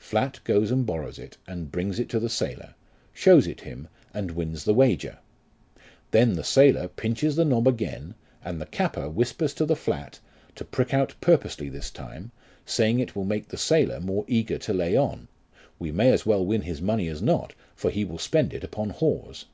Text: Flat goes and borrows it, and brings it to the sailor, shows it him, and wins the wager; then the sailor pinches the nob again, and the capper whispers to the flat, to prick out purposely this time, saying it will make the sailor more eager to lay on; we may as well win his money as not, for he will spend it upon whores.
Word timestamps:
Flat 0.00 0.40
goes 0.42 0.72
and 0.72 0.84
borrows 0.84 1.16
it, 1.16 1.36
and 1.46 1.70
brings 1.70 2.00
it 2.00 2.08
to 2.08 2.18
the 2.18 2.28
sailor, 2.28 2.74
shows 3.12 3.46
it 3.46 3.60
him, 3.60 3.86
and 4.12 4.32
wins 4.32 4.64
the 4.64 4.74
wager; 4.74 5.16
then 6.10 6.32
the 6.32 6.42
sailor 6.42 6.88
pinches 6.88 7.36
the 7.36 7.44
nob 7.44 7.68
again, 7.68 8.16
and 8.44 8.60
the 8.60 8.66
capper 8.66 9.08
whispers 9.08 9.54
to 9.54 9.64
the 9.64 9.76
flat, 9.76 10.18
to 10.56 10.64
prick 10.64 10.92
out 10.92 11.14
purposely 11.20 11.68
this 11.68 11.88
time, 11.92 12.32
saying 12.64 12.98
it 12.98 13.14
will 13.14 13.22
make 13.24 13.46
the 13.46 13.56
sailor 13.56 14.00
more 14.00 14.24
eager 14.26 14.58
to 14.58 14.74
lay 14.74 14.96
on; 14.96 15.28
we 15.78 15.92
may 15.92 16.10
as 16.10 16.26
well 16.26 16.44
win 16.44 16.62
his 16.62 16.82
money 16.82 17.06
as 17.06 17.22
not, 17.22 17.54
for 17.76 17.88
he 17.92 18.04
will 18.04 18.18
spend 18.18 18.52
it 18.52 18.64
upon 18.64 18.90
whores. 18.92 19.44